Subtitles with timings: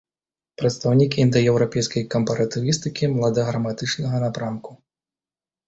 [0.61, 4.71] Прадстаўнік індаеўрапейскай кампаратывістыкі младаграматычнага напрамку.